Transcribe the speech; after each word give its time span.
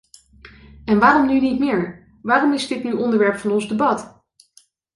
En 0.85 0.99
waarom 0.99 1.27
nu 1.27 1.39
niet 1.39 1.59
meer, 1.59 2.07
waarom 2.21 2.53
is 2.53 2.67
dit 2.67 2.83
nu 2.83 2.93
onderwerp 2.93 3.35
van 3.37 3.51
ons 3.51 3.67
debat? 3.67 4.23